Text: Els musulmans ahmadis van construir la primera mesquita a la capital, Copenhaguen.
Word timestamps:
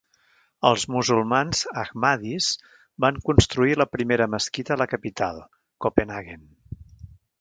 Els 0.67 0.83
musulmans 0.93 1.59
ahmadis 1.81 2.47
van 3.05 3.19
construir 3.27 3.77
la 3.83 3.87
primera 3.97 4.29
mesquita 4.37 4.75
a 4.77 4.79
la 4.83 4.89
capital, 4.95 5.43
Copenhaguen. 5.87 6.43